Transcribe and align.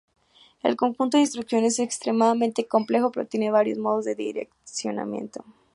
El 0.63 0.77
conjunto 0.77 1.17
de 1.17 1.21
instrucciones 1.21 1.73
es 1.73 1.79
extremadamente 1.85 2.67
complejo 2.67 3.11
pero, 3.11 3.27
tiene 3.27 3.51
varios 3.51 3.77
modos 3.77 4.03
de 4.05 4.15
direccionamiento. 4.15 5.45